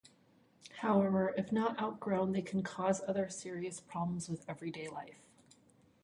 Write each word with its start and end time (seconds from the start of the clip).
However, 0.79 1.31
if 1.37 1.51
not 1.51 1.79
outgrown, 1.79 2.31
they 2.31 2.41
can 2.41 2.63
cause 2.63 3.03
other 3.07 3.29
serious 3.29 3.79
problems 3.79 4.29
with 4.29 4.49
everyday 4.49 4.87
life. 4.89 5.21